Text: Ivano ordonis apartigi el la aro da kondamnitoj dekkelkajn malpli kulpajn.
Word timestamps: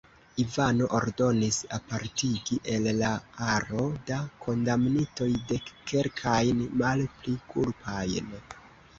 Ivano 0.43 0.85
ordonis 0.99 1.57
apartigi 1.77 2.55
el 2.75 2.87
la 3.01 3.11
aro 3.55 3.83
da 4.07 4.17
kondamnitoj 4.45 5.27
dekkelkajn 5.51 6.63
malpli 6.83 7.35
kulpajn. 7.53 8.33